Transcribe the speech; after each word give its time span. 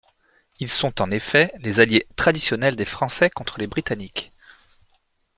Ils 0.59 0.71
sont 0.71 0.99
en 0.99 1.11
effet 1.11 1.53
les 1.59 1.79
alliés 1.79 2.07
traditionnels 2.15 2.75
des 2.75 2.85
Français 2.85 3.29
contre 3.29 3.59
les 3.59 3.67
Britanniques. 3.67 4.33